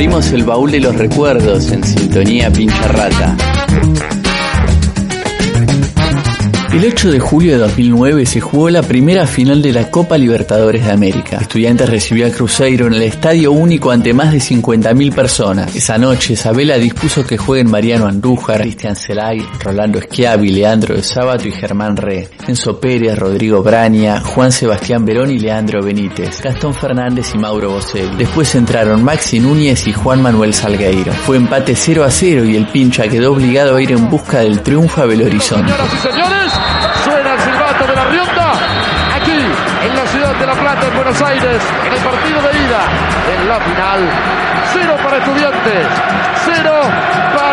Abrimos 0.00 0.32
el 0.32 0.44
baúl 0.44 0.70
de 0.70 0.80
los 0.80 0.96
recuerdos 0.96 1.70
en 1.72 1.84
sintonía 1.84 2.50
pincha 2.50 2.88
rata. 2.88 3.59
El 6.72 6.84
8 6.84 7.10
de 7.10 7.18
julio 7.18 7.52
de 7.54 7.58
2009 7.58 8.24
se 8.26 8.40
jugó 8.40 8.70
la 8.70 8.82
primera 8.82 9.26
final 9.26 9.60
de 9.60 9.72
la 9.72 9.90
Copa 9.90 10.16
Libertadores 10.16 10.84
de 10.84 10.92
América. 10.92 11.38
Estudiantes 11.38 11.88
recibió 11.88 12.28
a 12.28 12.30
Cruzeiro 12.30 12.86
en 12.86 12.94
el 12.94 13.02
Estadio 13.02 13.50
Único 13.50 13.90
ante 13.90 14.14
más 14.14 14.30
de 14.30 14.38
50.000 14.38 15.12
personas. 15.12 15.74
Esa 15.74 15.98
noche, 15.98 16.34
Isabela 16.34 16.78
dispuso 16.78 17.26
que 17.26 17.36
jueguen 17.36 17.68
Mariano 17.68 18.06
Andújar, 18.06 18.60
Cristian 18.60 18.94
Celay, 18.94 19.44
Rolando 19.64 20.00
Schiavi, 20.00 20.50
Leandro 20.50 20.94
de 20.94 21.02
Sábato 21.02 21.48
y 21.48 21.50
Germán 21.50 21.96
Re, 21.96 22.28
Enzo 22.46 22.78
Pérez, 22.78 23.18
Rodrigo 23.18 23.64
Braña, 23.64 24.20
Juan 24.20 24.52
Sebastián 24.52 25.04
Verón 25.04 25.32
y 25.32 25.40
Leandro 25.40 25.82
Benítez, 25.82 26.40
Gastón 26.40 26.72
Fernández 26.72 27.32
y 27.34 27.38
Mauro 27.38 27.72
Boselli. 27.72 28.16
Después 28.16 28.54
entraron 28.54 29.02
Maxi 29.02 29.40
Núñez 29.40 29.88
y 29.88 29.92
Juan 29.92 30.22
Manuel 30.22 30.54
Salgueiro. 30.54 31.12
Fue 31.12 31.36
empate 31.36 31.74
0 31.74 32.04
a 32.04 32.10
0 32.12 32.44
y 32.44 32.54
el 32.54 32.68
pincha 32.68 33.08
quedó 33.08 33.32
obligado 33.32 33.74
a 33.74 33.82
ir 33.82 33.90
en 33.90 34.08
busca 34.08 34.38
del 34.38 34.60
triunfo 34.62 35.02
a 35.02 35.06
Belo 35.06 35.26
Horizonte. 35.26 35.72
Plata, 40.80 40.88
en 40.88 40.96
Buenos 40.96 41.22
Aires, 41.22 41.62
en 41.86 41.92
el 41.92 41.98
partido 42.00 42.42
de 42.42 42.58
ida, 42.58 42.80
en 43.34 43.48
la 43.48 43.60
final. 43.60 44.10
Cero 44.72 44.96
para 45.02 45.18
estudiantes, 45.18 45.86
cero 46.44 46.80
para 47.36 47.49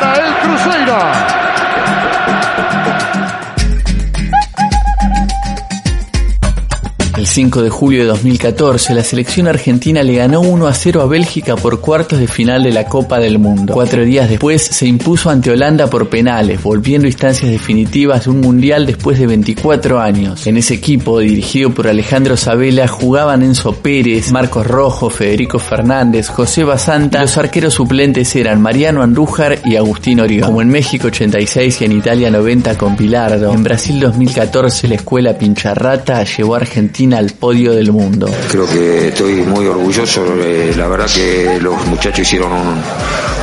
El 7.18 7.26
5 7.26 7.64
de 7.64 7.72
julio 7.72 8.02
de 8.02 8.10
2014, 8.10 8.94
la 8.94 9.04
selección 9.04 9.48
argentina 9.48 10.04
le 10.04 10.18
ganó 10.18 10.40
1 10.42 10.68
a 10.68 10.74
0 10.76 11.02
a 11.02 11.08
Bélgica 11.08 11.56
por 11.56 11.82
cuartos 11.82 12.20
de 12.20 12.28
final 12.28 12.62
de 12.62 12.72
la 12.72 12.86
Copa 12.86 13.20
del 13.20 13.40
Mundo. 13.40 13.74
Cuatro 13.74 14.06
días 14.06 14.30
después 14.30 14.62
se 14.62 14.86
impuso 14.86 15.32
ante 15.32 15.50
Holanda 15.50 15.88
por 15.88 16.09
penales, 16.09 16.62
volviendo 16.62 17.08
a 17.08 17.09
instancias 17.09 17.50
definitivas 17.50 18.26
de 18.26 18.30
un 18.30 18.42
mundial 18.42 18.86
después 18.86 19.18
de 19.18 19.26
24 19.26 20.00
años. 20.00 20.46
En 20.46 20.58
ese 20.58 20.76
equipo, 20.76 21.18
dirigido 21.18 21.72
por 21.72 21.88
Alejandro 21.88 22.38
Sabela, 22.38 22.88
jugaban 22.88 23.42
Enzo 23.42 23.74
Pérez, 23.74 24.31
Marcos 24.31 24.68
Rojo, 24.68 25.09
Federico 25.09 25.58
Fernández, 25.58 26.28
José 26.28 26.66
Basanta. 26.66 27.22
Los 27.22 27.36
arqueros 27.40 27.74
suplentes 27.74 28.36
eran 28.36 28.62
Mariano 28.62 29.02
Andújar 29.02 29.58
y 29.66 29.76
Agustín 29.76 30.20
Orión. 30.20 30.46
Como 30.46 30.62
en 30.62 30.70
México 30.70 31.08
86 31.08 31.81
y 31.81 31.86
en 31.86 31.94
Italia 31.94 32.30
90 32.30 32.78
con 32.78 32.96
Pilardo, 32.96 33.52
en 33.52 33.64
Brasil 33.64 34.00
2014 34.00 34.88
la 34.88 34.96
escuela 34.96 35.36
Pincharrata 35.36 36.24
llevó 36.24 36.54
a 36.54 36.58
Argentina 36.58 37.06
al 37.13 37.31
podio 37.31 37.73
del 37.73 37.91
mundo. 37.91 38.30
Creo 38.50 38.67
que 38.67 39.09
estoy 39.09 39.36
muy 39.44 39.66
orgulloso, 39.67 40.23
eh, 40.39 40.73
la 40.75 40.88
verdad 40.88 41.08
que 41.13 41.59
los 41.61 41.86
muchachos 41.88 42.19
hicieron 42.19 42.52
un, 42.52 42.81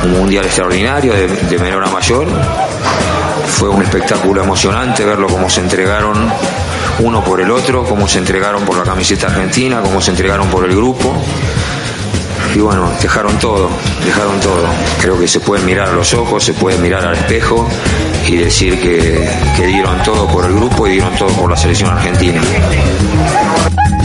un 0.05 0.11
mundial 0.11 0.45
extraordinario 0.45 1.13
de, 1.13 1.27
de, 1.27 1.57
menor 1.59 1.83
a 1.83 1.89
mayor. 1.89 2.27
Fue 3.47 3.69
un 3.69 3.81
espectáculo 3.81 4.43
emocionante 4.43 5.05
verlo 5.05 5.27
cómo 5.27 5.49
se 5.49 5.61
entregaron 5.61 6.29
uno 6.99 7.23
por 7.23 7.41
el 7.41 7.51
otro, 7.51 7.83
cómo 7.83 8.07
se 8.07 8.19
entregaron 8.19 8.63
por 8.63 8.77
la 8.77 8.83
camiseta 8.83 9.27
argentina, 9.27 9.81
cómo 9.81 10.01
se 10.01 10.11
entregaron 10.11 10.47
por 10.49 10.65
el 10.65 10.75
grupo. 10.75 11.13
Y 12.53 12.59
bueno, 12.59 12.89
dejaron 13.01 13.37
todo, 13.37 13.69
dejaron 14.05 14.39
todo. 14.39 14.65
Creo 15.01 15.19
que 15.19 15.27
se 15.27 15.41
pueden 15.41 15.65
mirar 15.65 15.89
a 15.89 15.91
los 15.91 16.13
ojos, 16.13 16.43
se 16.43 16.53
puede 16.53 16.77
mirar 16.77 17.05
al 17.05 17.15
espejo 17.15 17.67
y 18.27 18.37
decir 18.37 18.79
que, 18.79 19.27
que 19.57 19.67
dieron 19.67 20.01
todo 20.03 20.25
por 20.27 20.45
el 20.45 20.53
grupo 20.53 20.87
y 20.87 20.91
dieron 20.91 21.13
todo 21.15 21.29
por 21.29 21.49
la 21.49 21.57
selección 21.57 21.89
argentina. 21.89 22.41
Ha 23.65 23.71
ha 23.71 23.95
ha! 23.97 24.04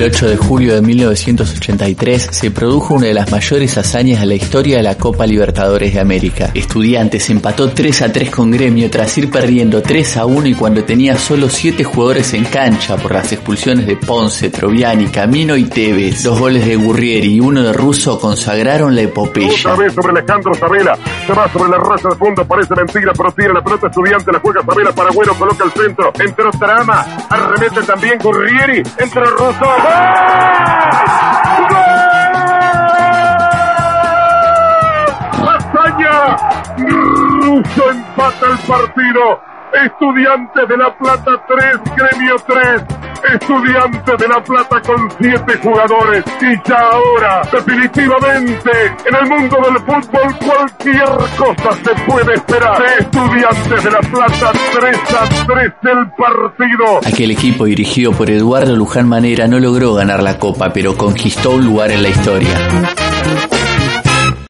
El 0.00 0.06
8 0.06 0.28
de 0.30 0.36
julio 0.38 0.74
de 0.76 0.80
1983 0.80 2.28
se 2.30 2.50
produjo 2.50 2.94
una 2.94 3.08
de 3.08 3.12
las 3.12 3.30
mayores 3.30 3.76
hazañas 3.76 4.20
de 4.20 4.26
la 4.28 4.34
historia 4.34 4.78
de 4.78 4.82
la 4.82 4.96
Copa 4.96 5.26
Libertadores 5.26 5.92
de 5.92 6.00
América. 6.00 6.52
Estudiantes 6.54 7.28
empató 7.28 7.68
3 7.68 8.00
a 8.00 8.10
3 8.10 8.30
con 8.30 8.50
Gremio 8.50 8.88
tras 8.88 9.18
ir 9.18 9.30
perdiendo 9.30 9.82
3 9.82 10.16
a 10.16 10.24
1 10.24 10.46
y 10.46 10.54
cuando 10.54 10.84
tenía 10.84 11.18
solo 11.18 11.50
7 11.50 11.84
jugadores 11.84 12.32
en 12.32 12.46
cancha 12.46 12.96
por 12.96 13.12
las 13.12 13.30
expulsiones 13.30 13.86
de 13.86 13.96
Ponce, 13.96 14.48
Troviani, 14.48 15.08
Camino 15.08 15.54
y 15.54 15.64
Tevez. 15.64 16.22
Dos 16.22 16.40
goles 16.40 16.64
de 16.64 16.76
Gurrieri 16.76 17.34
y 17.34 17.40
uno 17.40 17.62
de 17.62 17.74
Russo 17.74 18.18
consagraron 18.18 18.96
la 18.96 19.02
epopeya. 19.02 19.50
Otra 19.50 19.76
vez 19.76 19.92
sobre 19.92 20.12
Alejandro 20.12 20.54
Sabela, 20.54 20.98
se 21.26 21.32
va 21.34 21.52
sobre 21.52 21.72
la 21.72 21.76
raza 21.76 22.08
de 22.08 22.16
fondo, 22.16 22.42
parece 22.46 22.74
mentira, 22.74 23.12
pero 23.14 23.32
tira 23.32 23.52
la 23.52 23.62
pelota 23.62 23.88
estudiante, 23.88 24.32
la 24.32 24.40
juega 24.40 24.62
Sabela 24.64 24.92
para 24.92 25.10
Bueno, 25.10 25.34
coloca 25.34 25.62
el 25.64 25.72
centro, 25.72 26.10
entró 26.18 26.50
Trama, 26.52 27.04
arremete 27.28 27.82
también 27.82 28.18
Gurrieri, 28.18 28.82
entra 28.98 29.24
Russo. 29.26 29.89
Russo 36.78 37.90
empata 37.90 38.46
el 38.46 38.58
partido. 38.66 39.40
Estudiantes 39.72 40.68
de 40.68 40.76
La 40.76 40.96
Plata 40.96 41.42
3, 41.46 41.80
Gremio 41.96 42.36
3. 42.46 43.09
Estudiantes 43.34 44.18
de 44.18 44.28
La 44.28 44.42
Plata 44.42 44.80
con 44.82 45.10
7 45.20 45.58
jugadores. 45.62 46.24
Y 46.40 46.68
ya 46.68 46.78
ahora, 46.78 47.42
definitivamente, 47.52 48.70
en 49.06 49.14
el 49.14 49.28
mundo 49.28 49.56
del 49.64 49.78
fútbol 49.84 50.36
cualquier 50.38 51.04
cosa 51.36 51.78
se 51.84 52.10
puede 52.10 52.34
esperar. 52.34 52.82
Estudiantes 52.98 53.84
de 53.84 53.90
La 53.90 54.00
Plata 54.00 54.52
3 54.80 54.96
a 55.14 55.46
3 55.46 55.72
el 55.82 56.10
partido. 56.12 57.00
Aquel 57.06 57.30
equipo 57.30 57.64
dirigido 57.64 58.12
por 58.12 58.30
Eduardo 58.30 58.76
Luján 58.76 59.08
Manera 59.08 59.46
no 59.46 59.58
logró 59.58 59.94
ganar 59.94 60.22
la 60.22 60.38
copa, 60.38 60.72
pero 60.72 60.96
conquistó 60.96 61.52
un 61.52 61.64
lugar 61.64 61.90
en 61.90 62.02
la 62.02 62.08
historia. 62.08 63.09